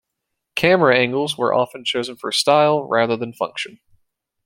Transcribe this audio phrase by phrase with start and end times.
[0.55, 3.79] Camera angles were often chosen for style rather than function.